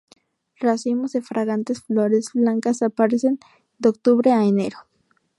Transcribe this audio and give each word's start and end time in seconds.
Racimos 0.59 1.11
de 1.11 1.21
fragantes 1.21 1.83
flores 1.83 2.31
blancas 2.33 2.81
aparecen 2.81 3.39
de 3.77 3.89
octubre 3.89 4.31
a 4.31 4.43
enero. 4.43 4.79